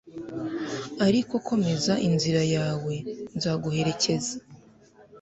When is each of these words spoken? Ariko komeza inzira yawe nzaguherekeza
Ariko 1.07 1.33
komeza 1.47 1.93
inzira 2.07 2.41
yawe 2.55 2.93
nzaguherekeza 3.37 4.35